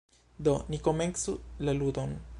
Do, 0.47 0.55
ni 0.73 0.79
komencu 0.89 1.37
la 1.67 1.73
ludon. 1.83 2.21